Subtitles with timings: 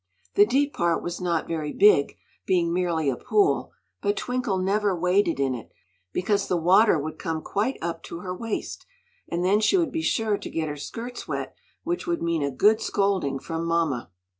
[0.33, 2.17] The deep part was not very big,
[2.47, 5.71] being merely a pool, but Twinkle never waded in it,
[6.11, 8.87] because the water would come quite up to her waist,
[9.29, 11.53] and then she would be sure to get her skirts wet,
[11.83, 14.09] which would mean a good scolding from mamma.